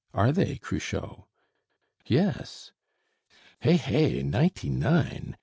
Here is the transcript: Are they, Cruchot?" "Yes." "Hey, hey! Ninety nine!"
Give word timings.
Are 0.15 0.31
they, 0.31 0.57
Cruchot?" 0.57 1.27
"Yes." 2.07 2.71
"Hey, 3.59 3.77
hey! 3.77 4.23
Ninety 4.23 4.67
nine!" 4.71 5.37